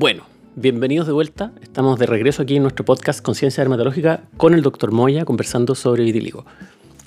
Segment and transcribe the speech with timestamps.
[0.00, 0.22] Bueno,
[0.56, 1.52] bienvenidos de vuelta.
[1.60, 6.04] Estamos de regreso aquí en nuestro podcast Conciencia Dermatológica con el doctor Moya conversando sobre
[6.04, 6.46] vitiligo.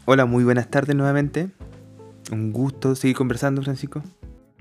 [0.06, 1.48] Hola, muy buenas tardes nuevamente.
[2.32, 4.04] Un gusto seguir conversando, Francisco.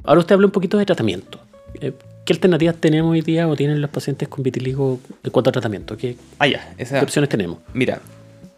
[0.02, 1.40] Ahora usted habló un poquito de tratamiento.
[1.74, 1.92] Eh,
[2.24, 5.98] ¿Qué alternativas tenemos hoy día o tienen los pacientes con vitiligo en cuanto a tratamiento?
[5.98, 6.72] ¿Qué, Ah, ya.
[6.78, 7.58] Esa, qué opciones tenemos?
[7.74, 8.00] Mira,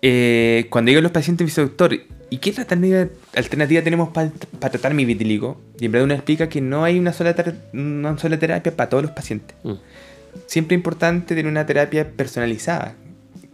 [0.02, 1.98] eh, cuando digo los pacientes, dice doctor,
[2.34, 3.06] ¿y qué alternativa,
[3.36, 4.30] alternativa tenemos para
[4.70, 5.60] tratar mi vitiligo?
[5.78, 8.88] Y en verdad uno explica que no hay una sola, ter- una sola terapia para
[8.90, 9.56] todos los pacientes.
[9.62, 9.74] Mm.
[10.46, 12.94] Siempre es importante tener una terapia personalizada,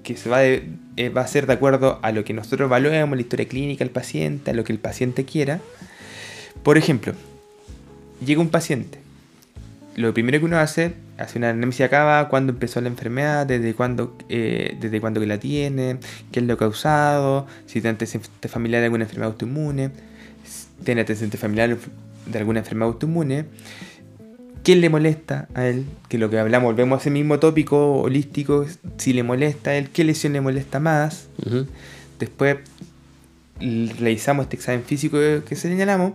[0.03, 0.65] que se va, de-
[0.97, 3.93] eh, va a ser de acuerdo a lo que nosotros evaluemos, la historia clínica del
[3.93, 5.61] paciente, a lo que el paciente quiera.
[6.63, 7.13] Por ejemplo,
[8.25, 9.00] llega un paciente.
[10.01, 14.17] Lo primero que uno hace, hace una anamnesia acaba, cuándo empezó la enfermedad, desde cuándo,
[14.31, 15.99] eh, desde cuándo que la tiene,
[16.33, 19.91] qué es lo causado, si tiene antecedente familiar de alguna enfermedad autoinmune,
[20.43, 21.77] si tiene antecedente familiar
[22.27, 23.45] de alguna enfermedad autoinmune,
[24.65, 28.65] qué le molesta a él, que lo que hablamos, volvemos a ese mismo tópico holístico,
[28.97, 31.29] si le molesta a él, qué lesión le molesta más.
[32.19, 32.57] Después
[33.61, 36.15] realizamos este examen físico que señalamos.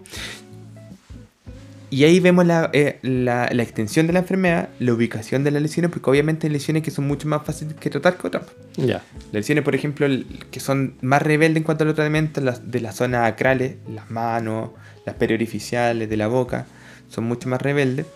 [1.91, 5.61] Y ahí vemos la, eh, la- la extensión de la enfermedad, la ubicación de las
[5.61, 8.43] lesiones, porque obviamente hay lesiones que son mucho más fáciles que tratar que otras.
[8.75, 9.03] Ya.
[9.31, 10.07] Lesiones, por ejemplo,
[10.51, 14.09] que son más rebeldes en cuanto a los tratamientos, las de las zonas acrales, las
[14.09, 14.71] manos,
[15.05, 16.65] las periorificiales, de la boca,
[17.09, 18.07] son mucho más rebeldes.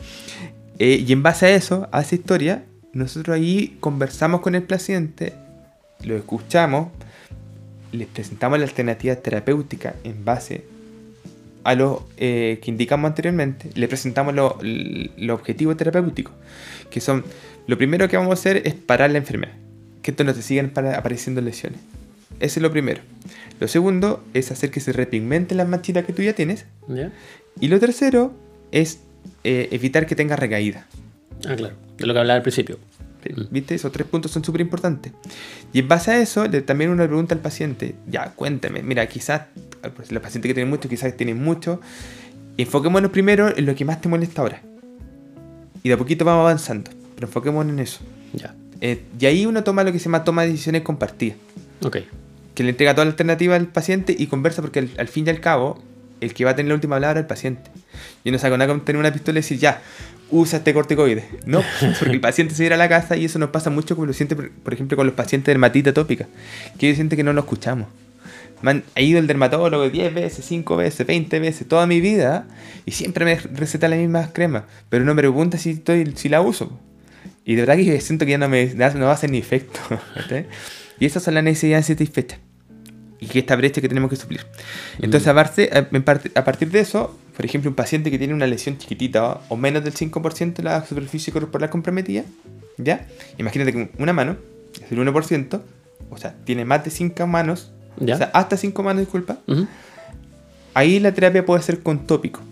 [0.80, 5.34] Eh, y en base a eso, a esa historia, nosotros ahí conversamos con el paciente,
[6.04, 6.88] lo escuchamos,
[7.92, 10.79] les presentamos la alternativa terapéutica en base a
[11.76, 16.34] lo eh, que indicamos anteriormente, le presentamos lo- los objetivos terapéuticos,
[16.90, 17.24] que son,
[17.68, 19.54] lo primero que vamos a hacer es parar la enfermedad,
[20.02, 21.80] que esto no te sigan para- apareciendo lesiones.
[22.40, 23.02] Ese es lo primero.
[23.60, 26.66] Lo segundo es hacer que se repigmenten las manchitas que tú ya tienes.
[26.88, 27.12] ¿Ya?
[27.60, 28.34] Y lo tercero
[28.72, 29.00] es
[29.44, 30.88] eh, evitar que tenga recaída.
[31.48, 31.76] Ah, claro.
[31.98, 32.78] De lo que hablaba al principio.
[33.30, 33.42] Mm.
[33.52, 33.76] ¿Viste?
[33.76, 35.12] Esos tres puntos son súper importantes.
[35.74, 39.42] Y en base a eso, le- también le pregunta al paciente, ya, cuéntame, mira, quizás
[39.82, 41.80] los pacientes que tienen mucho, quizás tienen mucho,
[42.58, 44.62] enfoquémonos primero en lo que más te molesta ahora.
[45.84, 48.00] Y de a poquito vamos avanzando, pero enfoquémonos en eso.
[48.34, 48.54] Ya.
[48.82, 51.38] Eh, y ahí uno toma lo que se llama toma de decisiones compartidas,
[51.84, 51.98] Ok.
[52.56, 55.30] que le entrega toda la alternativa al paciente y conversa porque al, al fin y
[55.30, 55.82] al cabo,
[56.22, 57.72] el que va a tener la última palabra es el paciente.
[58.24, 59.82] Y no saca nada con tener una pistola y decir, ya,
[60.32, 61.26] usa este corticoide.
[61.46, 61.62] No,
[62.00, 64.14] porque el paciente se irá a la casa y eso nos pasa mucho como lo
[64.14, 66.28] siente, por, ejemplo, con los pacientes de dermatitis atópica,
[66.78, 67.88] que ellos sienten que no lo escuchamos.
[68.62, 72.48] Me han he ido el dermatólogo 10 veces, 5 veces, 20 veces, toda mi vida,
[72.86, 76.42] y siempre me receta las mismas cremas, pero no me pregunta si, estoy, si la
[76.42, 76.78] uso.
[77.46, 79.80] Y de verdad que siento que ya no me no va a hacer ni efecto.
[80.16, 80.48] ¿cachai?
[81.00, 82.40] y esas son las necesidades satisfechas.
[83.22, 84.46] Y que esta brecha que tenemos que suplir.
[85.02, 88.34] Entonces, aparte, a, en parte- a partir de eso, por ejemplo, un paciente que tiene
[88.34, 92.24] una lesión chiquitita o menos del 5% de la superficie corporal comprometida,
[92.78, 93.08] ¿ya?
[93.38, 94.38] Imagínate que una mano,
[94.82, 95.62] es el 1%,
[96.10, 98.16] o sea, tiene más de 5 manos, Ya.
[98.16, 99.38] o sea, hasta 5 manos, disculpa.
[100.74, 102.44] Ahí la terapia puede ser con tópicos,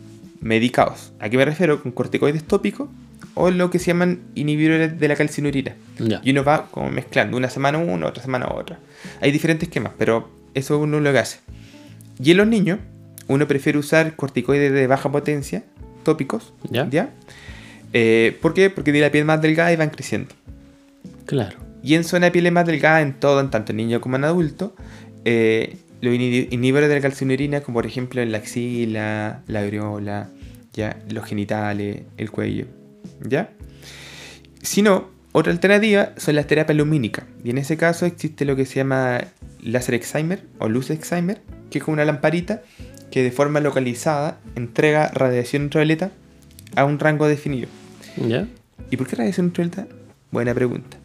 [0.42, 1.12] medicados.
[1.20, 1.82] ¿A qué me refiero?
[1.82, 2.90] Con corticoides tópicos
[3.36, 5.76] o lo que se llaman inhibidores de la calcinurina.
[6.24, 8.80] Y uno va como mezclando, una semana uno, otra semana otra.
[9.22, 11.40] Hay diferentes esquemas, pero eso uno lo que hace.
[12.22, 12.80] Y en los niños,
[13.28, 15.64] uno prefiere usar corticoides de baja potencia,
[16.04, 16.90] tópicos, Ya.
[16.90, 17.12] ¿ya?
[17.94, 18.70] Eh, ¿Por qué?
[18.70, 20.34] Porque tiene la piel más delgada y van creciendo.
[21.26, 21.58] Claro.
[21.84, 24.24] Y en zona de piel más delgada, en todo, en tanto en niño como en
[24.24, 24.76] adulto,
[25.30, 30.30] eh, los inhi- inhibidores de la calcinurina, como por ejemplo en la axila, la areola,
[30.74, 32.66] ya, los genitales, el cuello,
[33.28, 33.50] ¿ya?
[34.62, 37.26] Si no, otra alternativa son las terapias lumínicas.
[37.44, 39.20] Y en ese caso existe lo que se llama
[39.62, 42.62] láser excimer o luz excimer, que es como una lamparita
[43.12, 46.12] que de forma localizada entrega radiación ultravioleta
[46.76, 47.68] a un rango definido.
[48.18, 48.48] ¿Ya?
[48.92, 49.88] ¿Y por qué radiación ultravioleta?
[50.32, 50.98] Buena pregunta.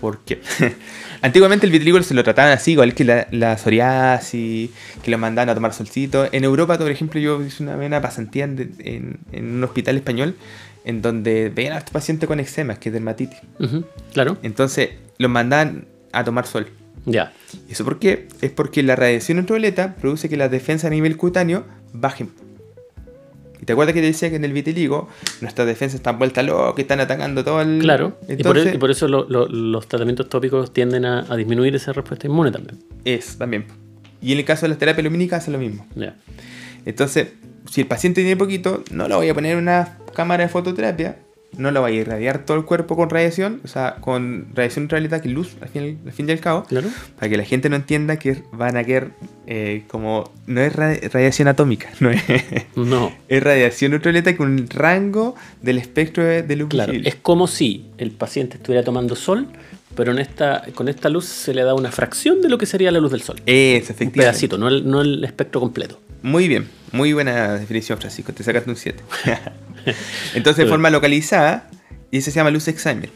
[0.00, 0.40] ¿Por qué?
[1.22, 4.70] Antiguamente el vitiligo se lo trataban así, igual que la, la psoriasis,
[5.02, 6.28] que lo mandaban a tomar solcito.
[6.32, 10.36] En Europa, por ejemplo, yo hice una, una pasantía en, en- en un hospital español
[10.84, 13.38] en donde veían a estos pacientes con eczema, que es dermatitis.
[14.12, 14.38] Claro.
[14.42, 16.68] Entonces los mandaban a tomar sol.
[17.06, 17.32] Ya.
[17.68, 18.28] ¿Y eso por qué?
[18.40, 22.30] Es porque la radiación ultravioleta produce que las defensas a nivel cutáneo bajen.
[23.60, 25.08] ¿Y te acuerdas que te decía que en el vitiligo
[25.40, 27.78] nuestras defensas están vueltas locas, están atacando todo el...
[27.80, 28.18] Claro.
[28.22, 31.74] y, por, Entonces, y por eso lo- lo- los tratamientos tópicos tienden a, a disminuir
[31.74, 32.78] esa respuesta inmune también.
[33.04, 33.64] es también.
[34.20, 35.86] Y en el caso de las terapias lumínicas hace lo mismo.
[35.94, 36.16] Ya.
[36.84, 37.28] Entonces,
[37.70, 41.16] si el paciente tiene poquito, no lo voy a poner en una cámara de fototerapia
[41.56, 45.20] no lo va a irradiar todo el cuerpo con radiación, o sea, con radiación ultravioleta,
[45.22, 46.88] que es luz, al fin, al fin y al cabo, Claro.
[47.18, 49.10] para que la gente no entienda que van a querer
[49.46, 50.30] eh, como...
[50.46, 52.22] No es ra- radiación atómica, no es,
[52.76, 53.12] No.
[53.28, 57.08] es radiación ultravioleta con un rango del espectro de, de luz Claro, visible.
[57.08, 59.46] es como si el paciente estuviera tomando sol,
[59.94, 62.90] pero en esta, con esta luz se le da una fracción de lo que sería
[62.90, 63.36] la luz del sol.
[63.46, 64.20] Es, Un efectivamente.
[64.20, 66.00] pedacito, no el, no el espectro completo.
[66.22, 68.32] Muy bien, muy buena definición, Francisco.
[68.32, 69.02] Te sacaste un 7.
[70.34, 71.68] Entonces, de forma localizada,
[72.10, 73.10] y eso se llama luz Excimer.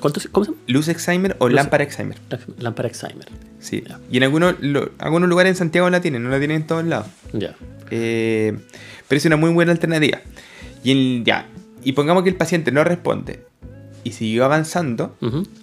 [0.00, 0.62] ¿Cuánto se- ¿Cómo se llama?
[0.66, 2.16] Luz Excimer o Luz- lámpara Excimer.
[2.30, 3.28] La- Lámpara Excimer.
[3.60, 3.84] Sí.
[4.10, 6.84] Y en algunos, lo- algunos lugares en Santiago la tienen, no la tienen en todos
[6.84, 7.06] lados.
[7.32, 7.54] Ya.
[7.90, 8.56] Eh,
[9.08, 10.20] pero es una muy buena alternativa.
[10.82, 11.46] Y en- ya.
[11.84, 13.44] Y pongamos que el paciente no responde
[14.04, 15.16] y siguió avanzando,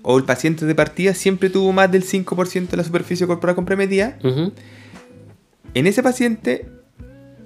[0.03, 4.17] o el paciente de partida siempre tuvo más del 5% de la superficie corporal comprometida.
[5.73, 6.65] En ese paciente,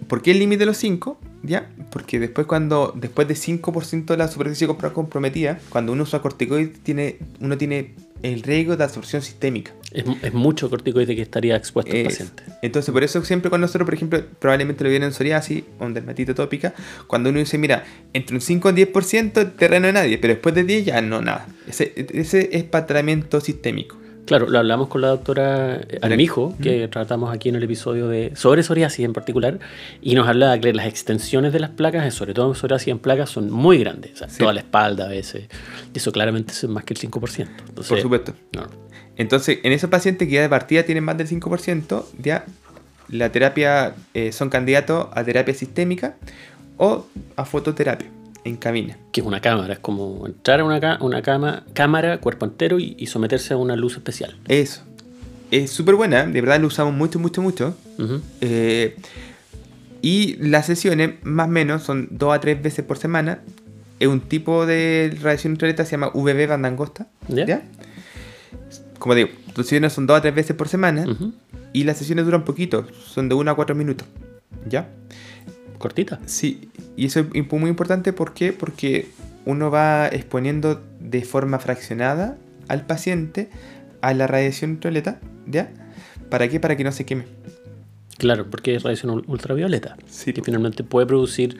[0.07, 1.19] ¿por qué el límite de los 5?
[1.43, 1.69] ¿Ya?
[1.91, 6.79] Porque después cuando después de 5% de la superficie corporal comprometida, cuando uno usa corticoides,
[6.79, 9.73] tiene, uno tiene el riesgo de absorción sistémica.
[9.91, 12.43] Es, es mucho corticoide que estaría expuesto el paciente.
[12.61, 15.93] Entonces, por eso siempre con nosotros, por ejemplo, probablemente lo vieron en psoriasis o en
[15.93, 16.73] dermatitis atópica,
[17.07, 20.55] cuando uno dice, mira, entre un 5 y un 10% terreno de nadie, pero después
[20.55, 21.45] de 10 ya no, nada.
[21.67, 23.97] Ese, ese es para tratamiento sistémico.
[24.25, 28.31] Claro, lo hablamos con la doctora eh, Armijo, que tratamos aquí en el episodio de
[28.35, 29.59] sobre psoriasis en particular,
[30.01, 32.99] y nos hablaba que las extensiones de las placas, eh, sobre todo en psoriasis en
[32.99, 34.13] placas, son muy grandes.
[34.13, 34.39] O sea, Sí.
[34.39, 35.47] toda la espalda a veces.
[35.93, 37.49] Y eso claramente es más que el 5%.
[37.67, 38.33] Entonces, Por supuesto.
[38.55, 38.63] no.
[39.17, 42.45] Entonces, en esos pacientes que ya de partida tienen más del 5%, ya
[43.09, 46.15] la terapia eh, son candidatos a terapia sistémica
[46.77, 47.05] o
[47.35, 48.07] a fototerapia
[48.45, 48.97] en cabina.
[49.11, 52.79] Que es una cámara, es como entrar a una, ca- una cama, cámara, cuerpo entero,
[52.79, 54.35] y, y someterse a una luz especial.
[54.47, 54.83] Eso.
[55.51, 57.75] Es súper buena, de verdad lo usamos mucho, mucho, mucho.
[58.41, 58.95] Eh,
[60.01, 63.39] y las sesiones, más o menos, son dos a tres veces por semana.
[63.99, 67.07] Es un tipo de radiación ultravioleta, se llama VB banda angosta.
[67.45, 67.61] ¿Ya?
[68.99, 71.05] Como digo, las sesiones son dos a tres veces por semana.
[71.71, 74.07] Y las sesiones duran poquito, son de 1 a 4 minutos.
[74.67, 74.89] ¿Ya?
[75.83, 76.19] Cortita.
[76.25, 78.53] Sí, y eso es muy importante ¿por qué?
[78.53, 79.07] porque
[79.45, 82.37] uno va exponiendo de forma fraccionada
[82.69, 83.49] al paciente
[83.99, 85.71] a la radiación ultravioleta, ¿ya?
[86.29, 86.61] ¿Para qué?
[86.61, 87.25] Para que no se queme.
[88.17, 91.57] Claro, porque es radiación ul- ultravioleta, Sí, que finalmente puede producir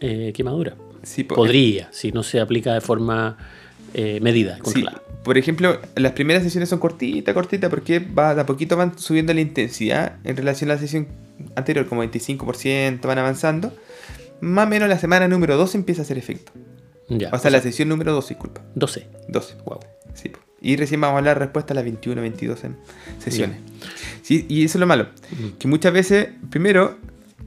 [0.00, 0.74] eh, quemadura.
[1.04, 3.36] Sí, po- Podría, si no se aplica de forma
[3.94, 4.84] eh, medida, Sí,
[5.22, 9.32] por ejemplo, las primeras sesiones son cortitas, cortitas, porque va, de a poquito van subiendo
[9.32, 11.06] la intensidad en relación a la sesión
[11.56, 13.72] anterior, como 25%, van avanzando.
[14.40, 16.52] Más o menos la semana número 2 empieza a hacer efecto.
[17.08, 18.62] Ya, O sea, la sesión número 2, disculpa.
[18.74, 19.08] 12.
[19.28, 19.54] 12.
[19.64, 19.80] Wow.
[20.14, 22.76] Sí, y recién vamos a hablar respuesta a las 21, 22 en
[23.18, 23.56] sesiones.
[24.22, 25.08] Sí, y eso es lo malo.
[25.30, 25.58] Mm.
[25.58, 26.98] Que muchas veces, primero,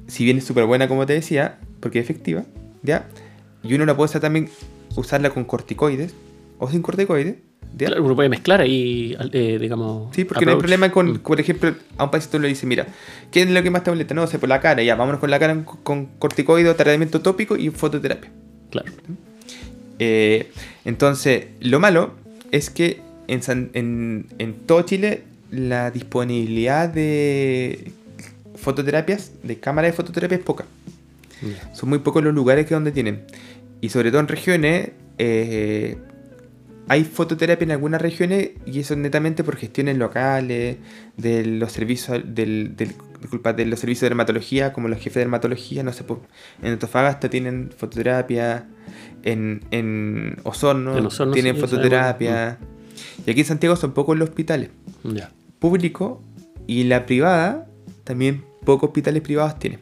[0.08, 2.44] si bien es súper buena, como te decía, porque es efectiva,
[2.82, 3.08] ¿ya?
[3.62, 4.50] Y uno la puede usar también,
[4.96, 6.14] usarla con corticoides
[6.58, 7.38] o sin corticoides,
[7.78, 7.88] ¿ya?
[7.88, 10.16] Claro, uno puede mezclar ahí, eh, digamos.
[10.16, 10.62] Sí, porque no hay approach.
[10.70, 12.88] problema con, por ejemplo, a un paciente uno le dice, mira,
[13.32, 14.14] ¿qué es lo que más te molesta?
[14.14, 17.22] No sé, por la cara, ya, vámonos con la cara con, con corticoide o tratamiento
[17.22, 18.32] tópico y fototerapia.
[18.72, 18.92] Claro.
[20.00, 20.52] Eh,
[20.86, 22.14] entonces, lo malo
[22.52, 27.92] es que en, San- en, en todo Chile la disponibilidad de
[28.56, 30.66] fototerapias, de cámara de fototerapia es poca.
[31.74, 33.24] Son muy pocos los lugares que donde tienen.
[33.82, 35.98] Y sobre todo en regiones, eh,
[36.88, 40.78] hay fototerapia en algunas regiones y eso es netamente por gestiones locales,
[41.18, 45.20] de los servicios del, del- disculpa, de los servicios de dermatología, como los jefes de
[45.22, 46.20] dermatología, no sé, pues,
[46.62, 48.68] en Antofagasta tienen fototerapia,
[49.24, 52.58] en, en Osorno, En Osorno tienen sí, fototerapia.
[53.26, 54.70] Y aquí en Santiago son pocos los hospitales
[55.60, 56.22] público
[56.68, 57.66] y la privada,
[58.04, 59.80] también pocos hospitales privados tienen.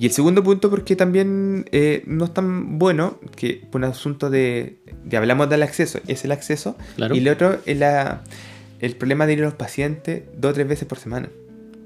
[0.00, 4.30] Y el segundo punto, porque también eh, no es tan bueno, que por un asunto
[4.30, 7.14] de, de hablamos del acceso, es el acceso, Claro.
[7.14, 8.22] y el otro es la,
[8.80, 11.28] el problema de ir a los pacientes dos o tres veces por semana.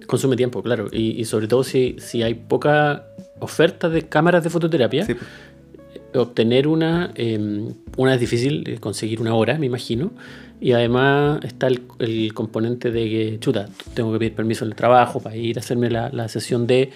[0.07, 0.87] Consume tiempo, claro.
[0.93, 3.07] Y, y sobre todo si, si hay poca
[3.41, 5.17] oferta de cámaras de fototerapia, Sí,
[6.15, 10.13] obtener una, eh, una es difícil, eh, conseguir una hora, me imagino.
[10.61, 14.77] Y además está el, el componente de que, chuta, tengo que pedir permiso en el
[14.77, 16.91] trabajo para ir a hacerme la, la sesión de...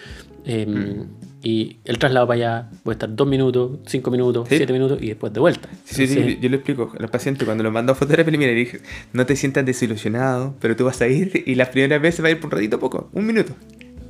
[0.45, 1.29] eh, Mm.
[1.41, 4.57] Y el traslado para allá puede estar dos minutos, cinco minutos, Sí.
[4.57, 5.69] siete minutos y después de vuelta.
[5.85, 8.37] Sí, sí, sí, Entonces, yo lo explico a los pacientes cuando los mando a fototerapia,
[8.37, 8.81] le dije,
[9.13, 12.33] no te sientas desilusionado, pero tú vas a ir y las primeras veces va a
[12.33, 13.55] ir por un ratito poco, un minuto.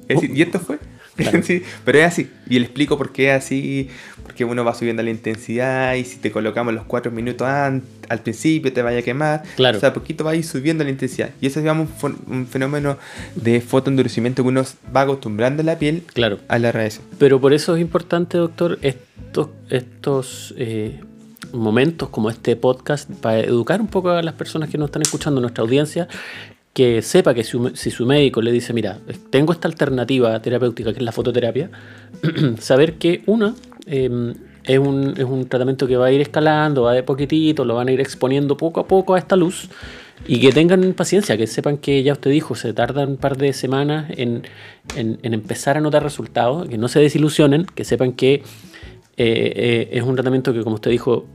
[0.08, 0.78] Es decir, y esto fue.
[1.18, 1.42] Claro.
[1.48, 2.30] Sí, pero es así.
[2.48, 3.88] Y le explico por qué es así,
[4.22, 8.20] porque uno va subiendo la intensidad y si te colocamos los cuatro minutos an- al
[8.20, 9.42] principio te vaya a quemar.
[9.56, 9.76] Claro.
[9.76, 11.30] O sea, poquito va a ir subiendo la intensidad.
[11.40, 11.88] Y eso es digamos,
[12.26, 12.96] un fenómeno
[13.34, 14.62] de fotoendurecimiento que uno
[14.96, 16.38] va acostumbrando la piel Claro.
[16.48, 17.04] a la radiación.
[17.18, 21.00] Pero por eso es importante, doctor, estos, estos eh,
[21.52, 25.40] momentos como este podcast para educar un poco a las personas que nos están escuchando,
[25.40, 26.08] nuestra audiencia,
[26.78, 31.04] que sepa que si su médico le dice, mira, tengo esta alternativa terapéutica que es
[31.04, 31.70] la fototerapia,
[32.60, 33.56] saber que una
[33.86, 34.32] em,
[34.62, 37.88] es, un, es un tratamiento que va a ir escalando, va de poquitito, lo van
[37.88, 39.68] a ir exponiendo poco a poco a esta luz
[40.28, 43.52] y que tengan paciencia, que sepan que ya usted dijo, se tarda un par de
[43.54, 44.44] semanas en,
[44.94, 48.42] en, empezar a notar resultados, que no se desilusionen, que sepan que eh,
[49.16, 51.26] eh, es un tratamiento que, como usted dijo,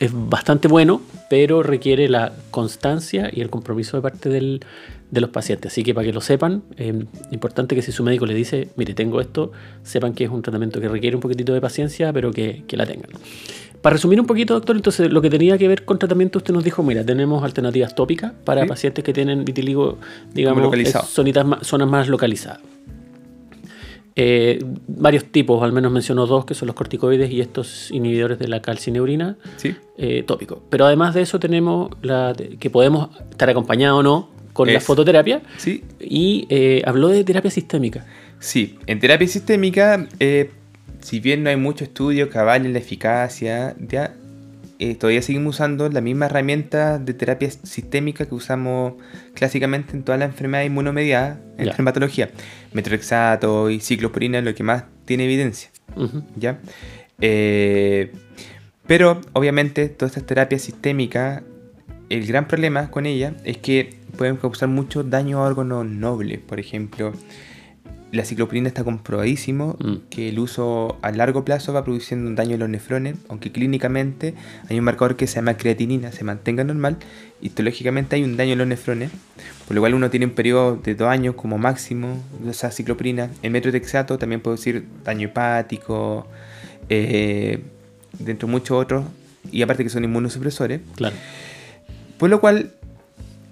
[0.00, 4.60] es bastante bueno, pero requiere la constancia y el compromiso de parte del,
[5.10, 5.72] de los pacientes.
[5.72, 6.94] Así que para que lo sepan, es
[7.30, 9.52] importante que si su médico le dice, mire, tengo esto,
[9.82, 12.86] sepan que es un tratamiento que requiere un poquitito de paciencia, pero que, que la
[12.86, 13.10] tengan.
[13.82, 16.64] Para resumir un poquito, doctor, entonces lo que tenía que ver con tratamiento, usted nos
[16.64, 19.98] dijo, mira, tenemos alternativas tópicas para pacientes que tienen vitiligo,
[20.34, 20.74] digamos,
[21.06, 22.60] zonitas zonas más localizadas.
[24.20, 24.58] Eh,
[24.88, 28.60] varios tipos, al menos mencionó dos, que son los corticoides y estos inhibidores de la
[28.60, 29.76] calcineurina ¿Sí?
[29.96, 30.58] eh, tópicos.
[30.70, 35.40] Pero además de eso tenemos la que podemos estar acompañados o no con la fototerapia.
[35.56, 35.84] Sí.
[36.00, 38.06] Y eh, habló de terapia sistémica.
[38.40, 40.50] Sí, en terapia sistémica eh,
[41.00, 44.14] si bien no hay mucho estudio que avalen la eficacia, ya,
[44.80, 48.94] eh, todavía seguimos usando la misma herramienta de terapia sistémica que usamos
[49.34, 52.30] clásicamente en todas las enfermedades inmunomediadas en la dermatología.
[52.72, 55.70] Metrorexato y ciclosporina es lo que más tiene evidencia.
[56.36, 56.60] ¿ya?
[57.20, 58.12] Eh,
[58.86, 61.42] pero obviamente todas estas terapias sistémicas,
[62.08, 66.60] el gran problema con ellas es que pueden causar mucho daño a órganos nobles, por
[66.60, 67.12] ejemplo
[68.10, 69.94] la cicloprina está comprobadísimo mm.
[70.10, 74.34] que el uso a largo plazo va produciendo un daño en los nefrones, aunque clínicamente
[74.68, 76.96] hay un marcador que se llama creatinina, se mantenga normal,
[77.42, 79.10] histológicamente hay un daño en los nefrones,
[79.66, 83.30] por lo cual uno tiene un periodo de dos años como máximo de esa cicloprina.
[83.42, 86.26] En metrotexato también puede decir daño hepático,
[86.88, 87.60] eh,
[88.18, 89.04] dentro de muchos otros,
[89.52, 90.80] y aparte que son inmunosupresores.
[90.96, 91.16] Claro.
[92.16, 92.72] Por lo cual,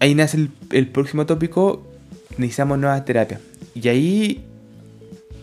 [0.00, 1.86] ahí nace el, el próximo tópico,
[2.38, 3.40] necesitamos nuevas terapias.
[3.76, 4.44] Y ahí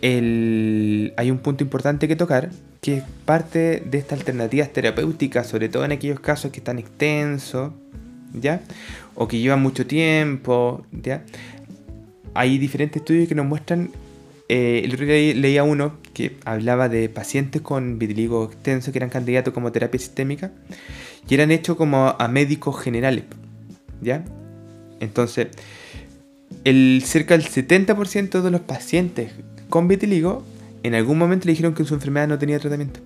[0.02, 2.50] hay un punto importante que tocar,
[2.80, 7.72] que es parte de estas alternativas terapéuticas, sobre todo en aquellos casos que están extensos,
[8.34, 8.60] ¿ya?
[9.14, 11.24] O que llevan mucho tiempo, ¿ya?
[12.34, 13.90] Hay diferentes estudios que nos muestran,
[14.48, 19.54] eh, el otro leía uno que hablaba de pacientes con vitiligo extenso que eran candidatos
[19.54, 20.50] como terapia sistémica
[21.28, 23.24] y eran hechos como a médicos generales,
[24.02, 24.24] ¿ya?
[24.98, 25.48] Entonces,
[26.64, 29.32] el cerca del 70% de los pacientes
[29.68, 30.44] con vitiligo
[30.84, 33.00] en algún momento le dijeron que su enfermedad no tenía tratamiento.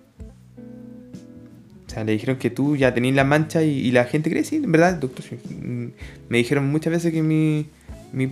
[1.87, 4.57] O sea, le dijeron que tú ya tenías la mancha y, la gente cree, sí,
[4.57, 5.25] en verdad, doctor.
[5.49, 5.87] Mm,
[6.28, 7.67] me dijeron muchas veces que mi,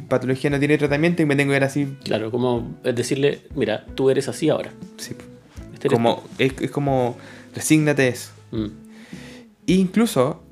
[0.09, 1.87] patología no tiene tratamiento y me tengo que ver así.
[2.05, 4.73] Claro, como decirle, mira, tú eres así ahora.
[4.97, 5.15] Sí.
[5.73, 7.17] Este como, es, como,
[7.55, 8.33] resígnate eso.
[8.51, 8.67] Mm.
[9.67, 10.43] incluso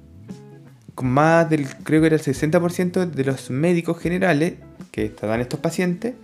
[1.03, 4.55] más del, creo que era el 60% de los médicos generales
[4.91, 6.15] que estaban estos pacientes,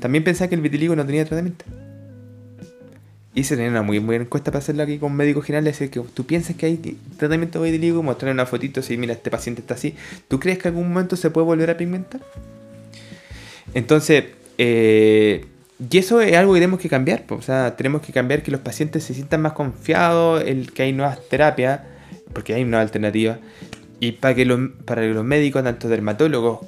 [0.00, 1.64] también pensaban que el vitiligo no tenía tratamiento.
[3.34, 6.00] Y se tenía una muy buena encuesta para hacerla aquí con médicos generales, decir que
[6.00, 9.74] tú piensas que hay tratamiento de vitiligo, mostrar una fotito, si mira, este paciente está
[9.74, 9.94] así,
[10.26, 12.22] ¿tú crees que en algún momento se puede volver a pigmentar?
[13.74, 14.24] Entonces,
[14.56, 15.44] eh,
[15.78, 18.62] y eso es algo que tenemos que cambiar, o sea, tenemos que cambiar que los
[18.62, 21.80] pacientes se sientan más confiados, el que hay nuevas terapias,
[22.32, 23.38] porque hay una alternativa,
[24.00, 26.60] y para que los, para que los médicos, tanto dermatólogos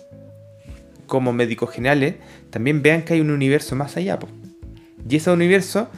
[1.06, 2.16] como médicos generales,
[2.50, 4.18] también vean que hay un universo más allá.
[5.08, 5.88] Y ese universo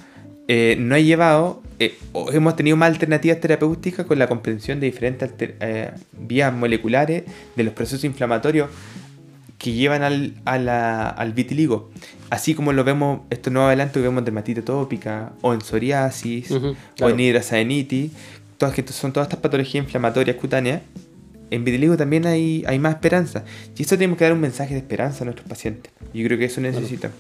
[0.49, 1.96] eh, no ha llevado, eh,
[2.32, 7.25] hemos tenido más alternativas terapéuticas con la comprensión de diferentes eh, vías moleculares
[7.56, 8.68] de los procesos inflamatorios
[9.58, 11.90] que llevan al, al vitiligo.
[12.30, 16.50] Así como lo vemos, esto no adelanto que vemos en dermatitis tópica, o en psoriasis,
[16.50, 18.12] o en hidrasadenitis,
[18.56, 20.80] todas que son todas estas patologías inflamatorias cutáneas
[21.50, 23.45] en vitiligo también hay, hay más esperanza.
[23.76, 25.92] Y esto tenemos que dar un mensaje de esperanza a nuestros pacientes.
[26.14, 27.11] Yo creo que eso necesita.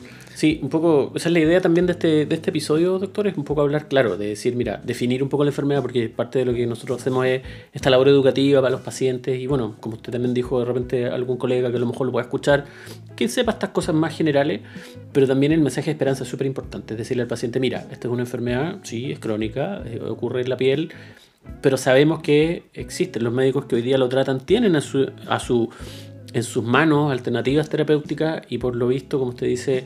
[0.40, 3.36] Sí, un poco, esa es la idea también de este, de este episodio, doctor, es
[3.36, 6.46] un poco hablar, claro, de decir, mira, definir un poco la enfermedad, porque parte de
[6.46, 7.42] lo que nosotros hacemos es
[7.74, 11.36] esta labor educativa para los pacientes, y bueno, como usted también dijo, de repente algún
[11.36, 12.64] colega que a lo mejor lo pueda escuchar,
[13.16, 14.62] que sepa estas cosas más generales,
[15.12, 18.08] pero también el mensaje de esperanza es súper importante, es decirle al paciente, mira, esta
[18.08, 20.90] es una enfermedad, sí, es crónica, eh, ocurre en la piel,
[21.60, 25.40] pero sabemos que existen los médicos que hoy día lo tratan, tienen a su, a
[25.40, 25.68] su,
[26.32, 29.84] en sus manos alternativas terapéuticas y por lo visto, como usted dice,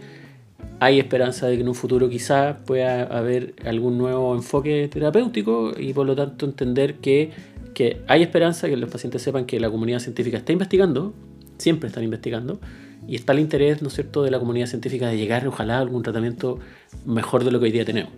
[0.81, 5.93] hay esperanza de que en un futuro quizás pueda haber algún nuevo enfoque terapéutico y
[5.93, 7.31] por lo tanto entender que,
[7.75, 11.15] que hay esperanza, que los pacientes sepan que la comunidad científica está investigando,
[11.59, 12.61] siempre están investigando,
[13.07, 15.81] y está el interés, ¿no es cierto?, de la comunidad científica de llegar, ojalá, a
[15.81, 16.59] algún tratamiento
[17.05, 18.11] mejor de lo que hoy día tenemos.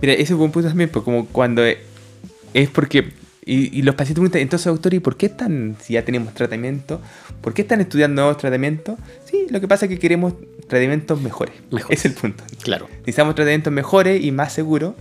[0.00, 1.62] Mira, ese es un buen punto también, porque como cuando
[2.54, 3.12] es porque
[3.46, 7.00] Y, y los pacientes preguntan, entonces doctor, ¿y por qué están, si ya tenemos tratamiento,
[7.40, 8.96] por qué están estudiando nuevos tratamientos?
[9.24, 10.34] Sí, lo que pasa es que queremos
[10.68, 11.54] tratamientos mejores.
[11.72, 11.98] Mejores.
[11.98, 12.44] Es el punto.
[12.62, 12.86] Claro.
[13.00, 14.94] Necesitamos tratamientos mejores y más seguros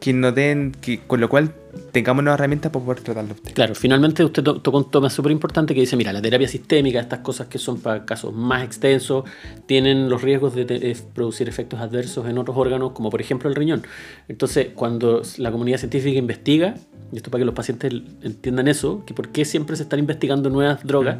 [0.00, 1.54] que nos den, que, con lo cual
[1.92, 3.52] tengamos nuevas herramientas para poder tratarlo usted.
[3.52, 6.98] Claro, finalmente usted to- tocó un tema súper importante que dice, mira, la terapia sistémica,
[6.98, 9.24] estas cosas que son para casos más extensos,
[9.66, 13.54] tienen los riesgos de, eh, producir efectos adversos en otros órganos, como por ejemplo el
[13.54, 13.82] riñón.
[14.26, 16.74] Entonces, cuando la comunidad científica investiga,
[17.12, 17.92] y esto para que los pacientes
[18.22, 21.18] entiendan eso, que por qué siempre se están investigando nuevas drogas,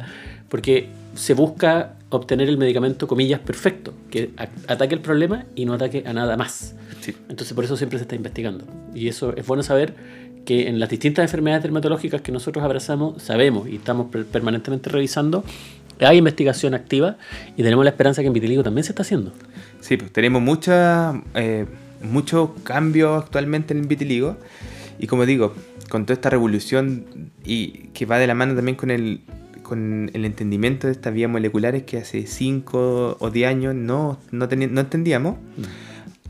[0.49, 4.31] porque se busca obtener el medicamento, comillas, perfecto, que
[4.67, 6.75] ataque el problema y no ataque a nada más.
[7.01, 7.15] Sí.
[7.29, 8.65] Entonces por eso siempre se está investigando.
[8.95, 9.93] Y eso es bueno saber
[10.45, 15.43] que en las distintas enfermedades dermatológicas que nosotros abrazamos, sabemos y estamos per- permanentemente revisando,
[15.99, 17.17] hay investigación activa
[17.55, 19.31] y tenemos la esperanza que en vitiligo también se está haciendo.
[19.79, 21.65] Sí, pues tenemos mucha, eh,
[22.01, 24.37] muchos cambios actualmente en el vitiligo.
[24.99, 25.53] Y como digo,
[25.93, 27.05] con toda esta revolución
[27.45, 29.21] y que va de la mano también con el,
[29.61, 34.47] con el entendimiento de estas vías moleculares que hace 5 o 10 años no, no,
[34.47, 35.35] no entendíamos.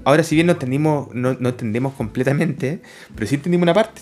[0.04, 2.82] Ahora, si bien no entendimos, no, no entendemos completamente,
[3.16, 4.02] pero sí entendimos una parte.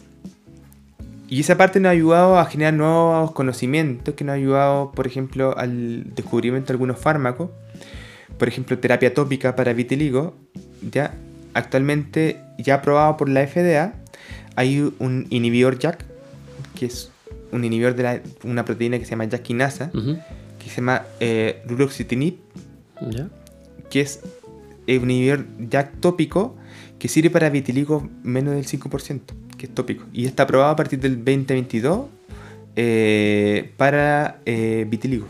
[1.30, 5.06] Y esa parte nos ha ayudado a generar nuevos conocimientos, que nos ha ayudado, por
[5.06, 7.52] ejemplo, al descubrimiento de algunos fármacos.
[8.40, 10.36] Por ejemplo, terapia tópica para vitiligo,
[10.92, 11.14] ya
[11.54, 14.01] actualmente ya aprobado por la FDA,
[14.62, 16.06] hay un inhibidor JAK,
[16.78, 17.10] que es
[17.52, 20.18] un inhibidor de la- una proteína que se llama JAK quinasa, Ujú.
[20.60, 21.64] que se llama eh,
[23.90, 24.20] que es
[24.88, 26.56] eh, un inhibidor JAK tópico
[27.00, 30.06] que sirve para vitiligo menos del 5%, que es tópico.
[30.14, 32.06] Y está aprobado a partir del 2022
[32.76, 35.28] eh, para eh, vitiligo.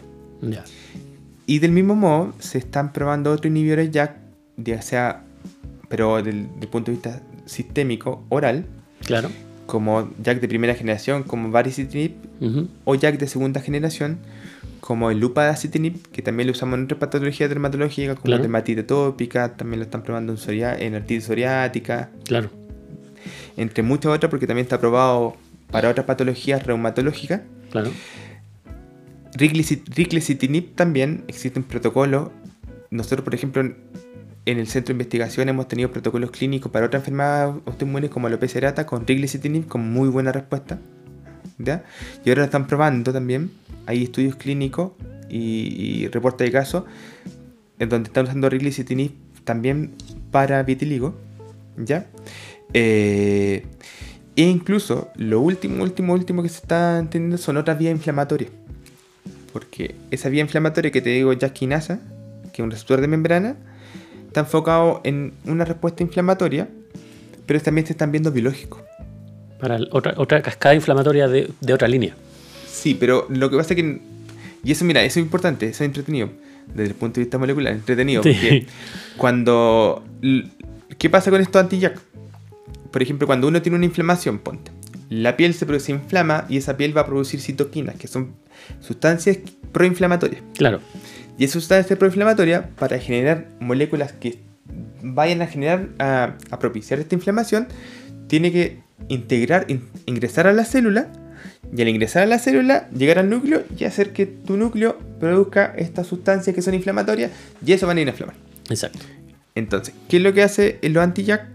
[1.48, 4.16] Y del mismo modo se están probando otros inhibidores JAK,
[4.58, 5.24] ya sea,
[5.90, 8.66] pero del, del punto de vista sistémico, oral,
[9.06, 9.30] Claro.
[9.66, 12.12] como JAK de primera generación, como varicitinib,
[12.84, 14.18] o JAK de segunda generación,
[14.82, 18.42] como el lupadacitinib, que también lo usamos en otras patologías dermatológicas, como Claro.
[18.42, 22.50] dermatitis atópica, también lo están probando en, psoria- en artritis psoriática, Claro.
[23.56, 25.38] entre muchas otras, porque también está aprobado
[25.72, 27.42] para otras patologías reumatológicas.
[27.70, 27.92] Claro.
[29.36, 32.34] Riglicitinib riglicitinib también existe un protocolo.
[32.90, 33.64] Nosotros, por ejemplo,
[34.46, 38.60] en, el centro de investigación hemos tenido protocolos clínicos para otras enfermedades autoinmunes como alopecia
[38.60, 40.80] areata con riglicitinib con muy buena respuesta.
[41.58, 41.84] ¿ya?
[42.26, 43.52] Y ahora lo están probando también.
[43.86, 44.92] Hay estudios clínicos
[45.30, 46.84] y, y reportes de casos
[47.80, 49.12] en donde están usando riglicitinib
[49.44, 49.92] también
[50.32, 51.16] para vitiligo.
[51.78, 52.08] ¿ya?
[52.74, 53.66] Eh,
[54.36, 58.52] e incluso lo último, último, último que se está entendiendo son otras vías inflamatorias.
[59.52, 62.00] Porque esa vía inflamatoria que te digo, JAK quinasa,
[62.54, 63.58] que es un receptor de membrana,
[64.32, 66.70] está enfocado en una respuesta inflamatoria,
[67.46, 68.82] pero también se están viendo biológicos.
[69.60, 72.16] Para el- otra, otra cascada inflamatoria de, de otra línea.
[72.66, 74.00] Sí, pero lo que pasa es que.
[74.64, 76.30] Y eso, mira, eso es importante, eso es entretenido.
[76.68, 78.24] Desde el punto de vista molecular, entretenido.
[78.24, 78.32] Sí.
[78.34, 78.66] Porque
[79.18, 80.04] cuando.
[80.98, 82.00] ¿Qué pasa con estos anti-JAK?
[82.92, 84.72] Por ejemplo, cuando uno tiene una inflamación, ponte.
[85.10, 88.32] La piel se, se inflama y esa piel va a producir citoquinas, que son
[88.80, 89.40] sustancias
[89.74, 90.42] proinflamatorias.
[90.56, 90.80] Claro.
[91.42, 94.38] Y esa sustancia proinflamatoria, para generar moléculas que
[95.02, 97.68] vayan a generar, a, a propiciar esta inflamación,
[98.28, 98.78] tiene que
[99.08, 101.12] integrar, in- ingresar a la célula,
[101.76, 105.74] y al ingresar a la célula, llegar al núcleo y hacer que tu núcleo produzca
[105.76, 107.32] estas sustancias que son inflamatorias,
[107.66, 108.36] y eso van a ir a inflamar.
[108.70, 109.00] Exacto.
[109.56, 111.48] Entonces, ¿qué es lo que hace el anti-JAK?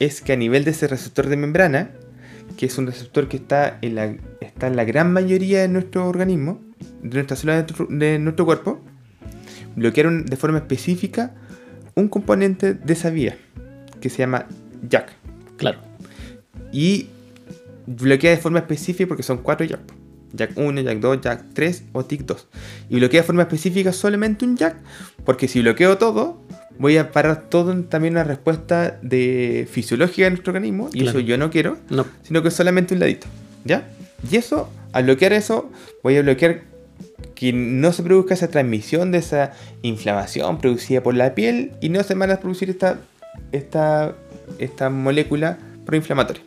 [0.00, 1.92] Es que a nivel de ese receptor de membrana,
[2.56, 6.08] que es un receptor que está en la, está en la gran mayoría de nuestro
[6.08, 6.60] organismo,
[7.00, 8.80] de nuestras células de nuestro, de nuestro cuerpo,
[9.78, 11.34] bloquear un- de forma específica
[11.94, 13.36] un componente de esa vía,
[14.00, 14.46] que se llama
[14.88, 15.10] JAK.
[15.56, 15.78] Claro.
[16.72, 17.08] Y
[17.86, 19.80] bloquea de forma específica porque son cuatro JAK.
[20.36, 22.46] JAK 1, JAK 2, JAK 3 o TIC2.
[22.90, 24.76] Y bloquea de forma específica solamente un JAK,
[25.24, 26.42] porque si bloqueo todo,
[26.78, 31.18] voy a parar todo en también una respuesta de fisiológica de nuestro organismo, y Claro.
[31.18, 32.06] eso yo no quiero, No.
[32.22, 33.26] sino que solamente un ladito.
[33.64, 33.88] ¿Ya?
[34.30, 35.70] Y eso, al bloquear eso,
[36.04, 36.62] voy a bloquear
[37.38, 42.02] que no se produzca esa transmisión de esa inflamación producida por la piel y no
[42.02, 42.98] se van a producir esta,
[43.52, 44.16] esta,
[44.58, 46.42] esta molécula proinflamatoria.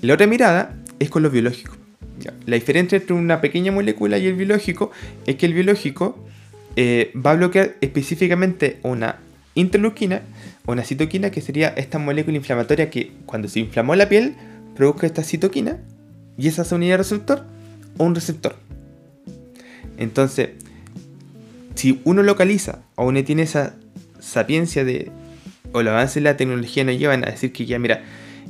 [0.00, 1.76] La otra mirada es con los biológicos.
[2.18, 4.90] Ya, La diferencia entre una pequeña molécula y el biológico
[5.26, 6.18] es que el biológico
[6.76, 9.18] eh, va a bloquear específicamente una
[9.54, 10.22] interleuquina
[10.66, 14.34] una citoquina, que sería esta molécula inflamatoria que cuando se inflamó la piel
[14.74, 15.76] produzca esta citoquina
[16.38, 17.44] y esa es una unidad receptor
[17.98, 18.63] o un receptor.
[19.98, 20.50] Entonces,
[21.74, 23.74] si uno localiza o uno tiene esa
[24.20, 25.10] sapiencia de
[25.72, 28.02] o el avance de la tecnología nos llevan a decir que ya mira,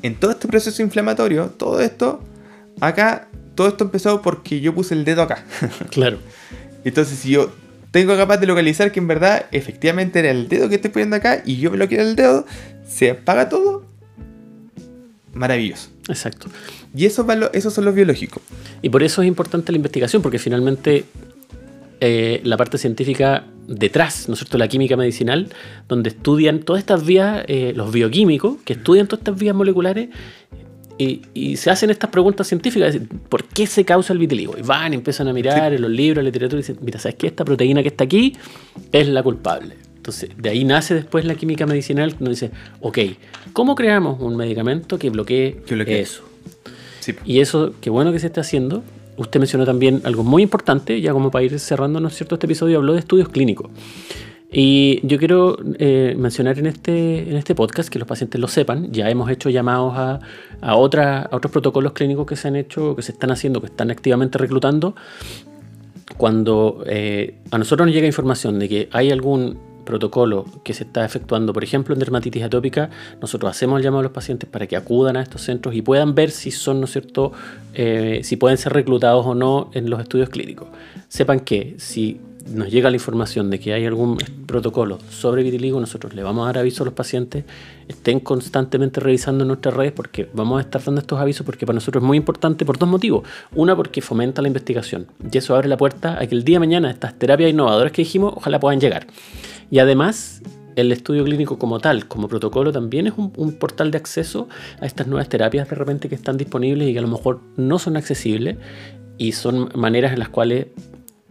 [0.02, 2.22] en todo este proceso inflamatorio, todo esto
[2.80, 5.44] acá todo esto empezó porque yo puse el dedo acá.
[5.90, 6.18] Claro.
[6.85, 7.50] Entonces, si yo
[7.92, 11.40] tengo capaz de localizar que en verdad efectivamente era el dedo que estoy poniendo acá
[11.46, 12.44] y yo bloqueo el dedo,
[12.87, 13.87] se apaga todo.
[15.33, 15.88] Maravilloso.
[16.09, 16.48] Exacto.
[16.94, 18.42] Y eso va lo- esos son los biológicos.
[18.83, 21.04] Y por eso es importante la investigación, porque finalmente
[22.06, 24.58] eh, la parte científica detrás, ¿no es cierto?
[24.58, 25.48] La química medicinal,
[25.88, 30.10] donde estudian todas estas vías, eh, los bioquímicos, que estudian todas estas vías moleculares
[30.98, 32.94] y, y se hacen estas preguntas científicas,
[33.30, 34.54] ¿por qué se causa el vitiligo?
[34.58, 36.98] Y van y empiezan a mirar en los libros, en la literatura y dicen, mira,
[36.98, 37.26] ¿sabes qué?
[37.26, 38.36] Esta proteína que está aquí
[38.92, 39.74] es la culpable.
[39.96, 42.98] Entonces, de ahí nace después la química medicinal, que nos dice, ok,
[43.54, 46.00] ¿cómo creamos un medicamento que bloquee, Que bloquee.
[46.02, 46.22] eso?
[47.00, 47.14] Sí.
[47.24, 48.84] Y eso, qué bueno que se esté haciendo.
[49.16, 52.35] Usted mencionó también algo muy importante, ya como para ir cerrando, ¿no es cierto?
[52.35, 53.70] Este episodio habló de estudios clínicos.
[54.50, 58.92] Y yo quiero eh, mencionar en este, en este podcast, que los pacientes lo sepan,
[58.92, 60.20] ya hemos hecho llamados a,
[60.61, 63.90] a, a otros protocolos clínicos que se han hecho, que se están haciendo, que están
[63.90, 64.94] activamente reclutando.
[66.16, 71.05] Cuando eh, a nosotros nos llega información de que hay algún protocolo que se está
[71.05, 74.77] efectuando, por ejemplo, en dermatitis atópica, nosotros hacemos el llamado a los pacientes para que
[74.77, 77.33] acudan a estos centros y puedan ver si son, ¿no es cierto?,
[77.75, 80.68] eh, si pueden ser reclutados o no en los estudios clínicos.
[81.09, 86.14] Sepan que si nos llega la información de que hay algún protocolo sobre vitiligo, nosotros
[86.14, 87.44] le vamos a dar aviso a los pacientes,
[87.88, 92.02] estén constantemente revisando nuestras redes porque vamos a estar dando estos avisos porque para nosotros
[92.02, 93.26] es muy importante por dos motivos.
[93.54, 96.61] Una, porque fomenta la investigación y eso abre la puerta a que el día de
[96.61, 99.07] mañana estas terapias innovadoras que dijimos, ojalá puedan llegar.
[99.70, 100.42] Y además,
[100.76, 104.48] el estudio clínico como tal, como protocolo, también es un, un portal de acceso
[104.80, 107.78] a estas nuevas terapias de repente que están disponibles y que a lo mejor no
[107.78, 108.57] son accesibles
[109.16, 110.66] y son maneras en las cuales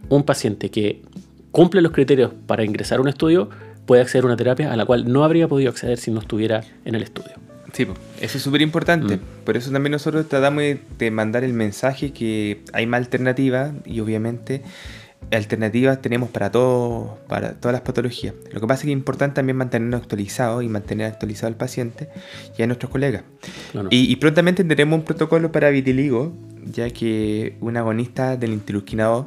[0.08, 1.02] un paciente que
[1.50, 3.48] cumple los criterios para ingresar a un estudio
[3.86, 6.62] puede acceder a una terapia a la cual no habría podido acceder si no estuviera
[6.84, 7.32] en el estudio.
[7.72, 7.86] Sí,
[8.20, 9.16] eso es súper importante.
[9.16, 9.20] Mm.
[9.44, 14.00] Por eso también nosotros tratamos de- de mandar el mensaje que hay más alternativas y
[14.00, 14.62] obviamente
[15.30, 18.34] alternativas tenemos para todo, para todas las patologías.
[18.52, 22.08] Lo que pasa es que es importante también mantenernos actualizados y mantener actualizado al paciente
[22.58, 23.22] y a nuestros colegas.
[23.72, 23.88] Claro.
[23.90, 26.32] Y, y prontamente tendremos un protocolo para vitiligo,
[26.72, 29.26] ya que un agonista del interleuquina 2,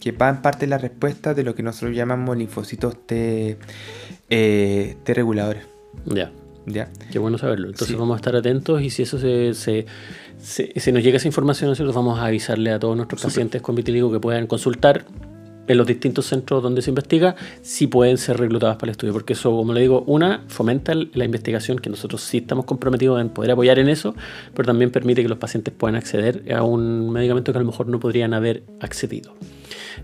[0.00, 3.58] que va en parte la respuesta de lo que nosotros llamamos linfocitos T,
[4.30, 5.64] eh, T reguladores.
[6.06, 6.30] Ya,
[6.66, 6.88] ¿ya?
[7.10, 7.66] qué bueno saberlo.
[7.68, 7.94] Entonces Sí.
[7.94, 9.86] vamos a estar atentos y si eso se, se,
[10.38, 13.74] se- se nos llega esa información, nosotros vamos a avisarle a todos nuestros pacientes con
[13.74, 15.04] vitiligo que puedan consultar
[15.66, 19.12] en los distintos centros donde se investiga si pueden ser reclutados para el estudio.
[19.12, 23.28] Porque eso, como le digo, una, fomenta la investigación, que nosotros sí estamos comprometidos en
[23.28, 24.14] poder apoyar en eso,
[24.54, 27.86] pero también permite que los pacientes puedan acceder a un medicamento que a lo mejor
[27.88, 29.34] no podrían haber accedido.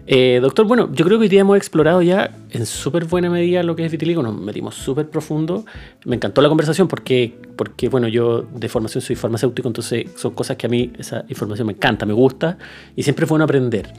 [0.07, 3.63] Eh, doctor, bueno, yo creo que hoy día hemos explorado ya en súper buena medida
[3.63, 5.65] lo que es vitiligo, nos metimos súper profundo.
[6.05, 10.57] Me encantó la conversación porque, porque, bueno, yo de formación soy farmacéutico, entonces son cosas
[10.57, 12.59] que a mí esa información me encanta, me gusta
[12.95, 13.93] y siempre es bueno aprender.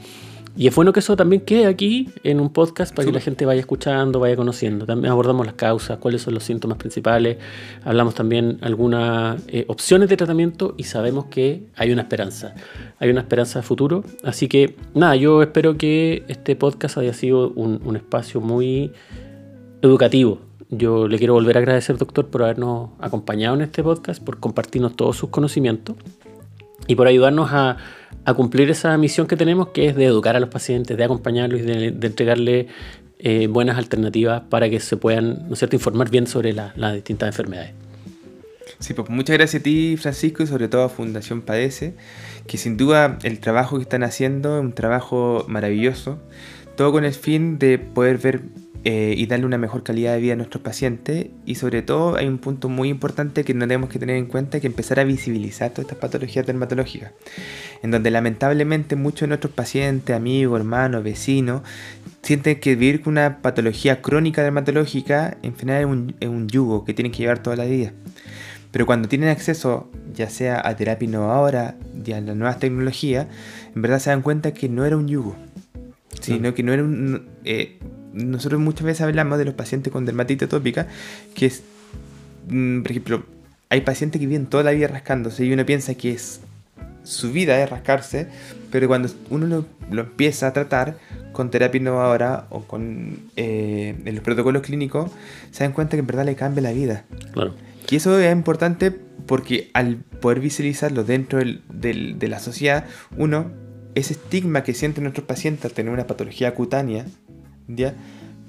[0.57, 3.45] Y es bueno que eso también quede aquí en un podcast para que la gente
[3.45, 4.85] vaya escuchando, vaya conociendo.
[4.85, 7.37] También abordamos las causas, cuáles son los síntomas principales,
[7.83, 12.55] hablamos también algunas eh, opciones de tratamiento y sabemos que hay una esperanza.
[12.99, 14.05] Hay una esperanza de futuro.
[14.23, 18.93] Así que nada, yo espero que este podcast haya sido un, un espacio muy
[19.81, 20.39] educativo.
[20.69, 24.95] Yo le quiero volver a agradecer, doctor, por habernos acompañado en este podcast, por compartirnos
[24.95, 25.97] todos sus conocimientos
[26.87, 27.77] y por ayudarnos a,
[28.25, 31.61] a cumplir esa misión que tenemos, que es de educar a los pacientes, de acompañarlos
[31.61, 32.65] y de, de entregarles
[33.19, 37.27] eh, buenas alternativas para que se puedan, ¿no es informar bien sobre la- las distintas
[37.27, 37.71] enfermedades.
[38.79, 41.95] Sí, pues muchas gracias a ti, Francisco, y sobre todo a Fundación Padece,
[42.45, 46.19] que sin duda el trabajo que están haciendo es un trabajo maravilloso,
[46.75, 48.41] todo con el fin de poder ver
[48.85, 52.27] eh, y darle una mejor calidad de vida a nuestros pacientes, y sobre todo hay
[52.27, 55.71] un punto muy importante que no tenemos que tener en cuenta, que empezar a visibilizar
[55.71, 57.11] todas estas patologías dermatológicas,
[57.81, 61.63] en donde lamentablemente muchos de nuestros pacientes, amigos, hermanos, vecinos,
[62.21, 66.85] sienten que vivir con una patología crónica dermatológica en general es un, es un yugo
[66.85, 67.91] que tienen que llevar toda la vida.
[68.69, 73.25] Pero cuando tienen acceso, ya sea a terapia innovadora y a las nuevas tecnologías,
[73.73, 75.35] en verdad se dan cuenta que no era un yugo.
[76.21, 77.29] Sino que no era un.
[77.43, 77.79] eh,
[78.15, 80.87] nosotros muchas veces hablamos de los pacientes con dermatitis atópica,
[81.35, 81.61] que es.
[82.49, 83.23] mm, por ejemplo,
[83.69, 86.39] hay pacientes que viven toda la vida rascándose y uno piensa que es
[87.03, 88.27] su vida es rascarse,
[88.71, 90.97] pero cuando uno lo, lo empieza a tratar
[91.33, 95.11] con terapia innovadora o con eh, en los protocolos clínicos,
[95.51, 97.03] se dan cuenta que en verdad le cambia la vida.
[97.33, 97.53] Claro.
[97.91, 98.89] Y eso es importante
[99.27, 102.85] porque al poder visualizarlo dentro del- del- de la sociedad,
[103.17, 103.51] uno,
[103.93, 107.05] ese estigma que sienten nuestros pacientes al tener una patología cutánea,
[107.67, 107.93] ¿ya?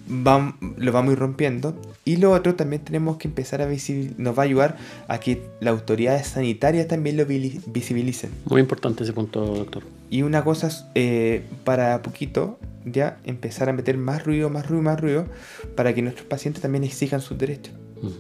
[0.09, 1.75] vam- lo vamos a ir rompiendo.
[2.05, 4.77] Y lo otro también tenemos que empezar a visibilizar, nos va a ayudar
[5.09, 8.31] a que las autoridades sanitarias también lo visibilicen.
[8.45, 9.83] Muy importante ese punto, doctor.
[10.09, 14.83] Y una cosa es, eh, para poquito, ya empezar a meter más ruido, más ruido,
[14.85, 15.27] más ruido,
[15.75, 17.75] para que nuestros pacientes también exijan sus derechos.
[18.01, 18.15] Ujú.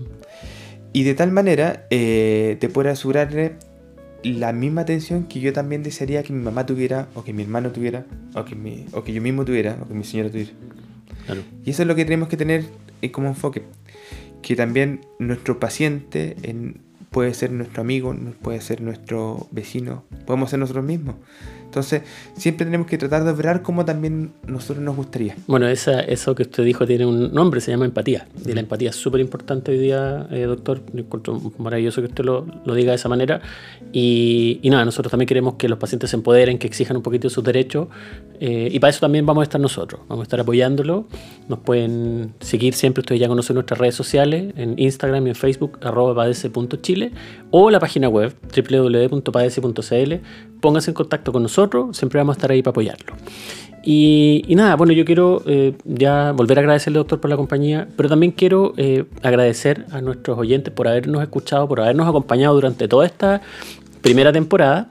[0.92, 3.52] Y de tal manera eh, te puede asegurarle
[4.24, 7.70] la misma atención que yo también desearía que mi mamá tuviera, o que mi hermano
[7.70, 8.04] tuviera,
[8.34, 10.50] o que, mi- o que yo mismo tuviera, o que mi señora tuviera.
[11.64, 12.64] Y eso es lo que tenemos que tener
[13.02, 13.62] eh, como enfoque.
[14.42, 20.58] Que también nuestro paciente en- puede ser nuestro amigo, puede ser nuestro vecino, podemos ser
[20.58, 21.16] nosotros mismos.
[21.76, 22.04] Entonces,
[22.38, 25.36] siempre tenemos que tratar de obrar como también nosotros nos gustaría.
[25.46, 28.26] Bueno, esa, eso que usted dijo tiene un nombre, se llama empatía.
[28.46, 30.80] Y la empatía es súper importante hoy día, eh, doctor.
[30.94, 33.42] Yo encuentro maravilloso que usted lo, lo diga de esa manera.
[33.92, 37.28] Y, y nada, nosotros también queremos que los pacientes se empoderen, que exijan un poquito
[37.28, 37.88] sus derechos.
[38.40, 40.00] eh, y para eso también vamos a estar nosotros.
[40.08, 41.06] Vamos a estar apoyándolo.
[41.46, 45.78] Nos pueden seguir siempre, ustedes ya conocen nuestras redes sociales, en Instagram y en Facebook,
[45.82, 47.12] arroba padece.chile,
[47.50, 50.14] o la página web, www.padece.cl.
[50.66, 53.14] Pónganse en contacto con nosotros, siempre vamos a estar ahí para apoyarlo.
[53.84, 58.08] Y, nada, bueno, yo quiero eh, ya volver a agradecerle, doctor, por la compañía, pero
[58.08, 63.06] también quiero eh, agradecer a nuestros oyentes por habernos escuchado, por habernos acompañado durante toda
[63.06, 63.42] esta
[64.00, 64.90] primera temporada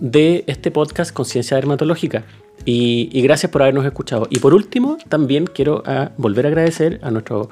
[0.00, 2.24] de este podcast Conciencia Dermatológica.
[2.66, 4.26] Y, gracias por habernos escuchado.
[4.30, 7.48] Y por último, también quiero ah, volver a agradecer a nuestros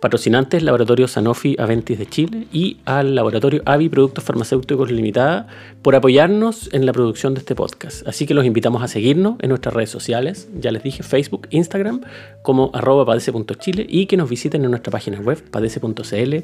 [0.00, 5.46] patrocinantes, Laboratorio Sanofi Aventis de Chile y al Laboratorio Avi Productos Farmacéuticos Limitada,
[5.82, 8.06] por apoyarnos en la producción de este podcast.
[8.08, 12.00] Así que los invitamos a seguirnos en nuestras redes sociales, ya les dije, Facebook, Instagram,
[12.42, 16.36] como arroba padece.chile y que nos visiten en nuestra página web, padece.cl,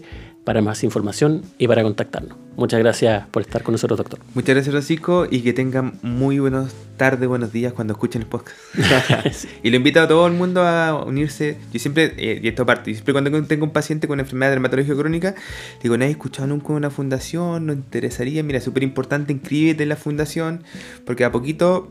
[0.44, 2.36] para más información y para contactarnos.
[2.56, 4.18] Muchas gracias por estar con nosotros, doctor.
[4.34, 8.54] Muchas gracias, Francisco, y que tengan muy buenas tardes, buenos días cuando escuchen el podcast.
[9.62, 11.56] y lo invito a todo el mundo a unirse.
[11.72, 14.96] Yo siempre, eh, y esto aparte, yo siempre cuando tengo un paciente con enfermedad dermatológica
[14.96, 15.34] crónica,
[15.82, 17.66] digo, ¿no has escuchado nunca una fundación?
[17.66, 18.42] ¿No interesaría?
[18.42, 20.64] Mira, súper importante, inscríbete en la fundación,
[21.06, 21.90] porque a poquito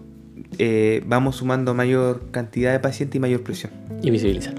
[0.58, 3.72] eh, vamos sumando mayor cantidad de pacientes y mayor presión.
[4.02, 4.56] Y visibilizar.